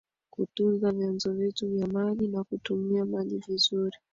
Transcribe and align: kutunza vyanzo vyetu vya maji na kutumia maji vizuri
kutunza 0.33 0.91
vyanzo 0.91 1.33
vyetu 1.33 1.67
vya 1.69 1.87
maji 1.87 2.27
na 2.27 2.43
kutumia 2.43 3.05
maji 3.05 3.37
vizuri 3.47 3.97